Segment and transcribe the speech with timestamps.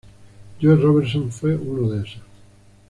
[0.59, 2.23] Joe Robertson fue uno de esos.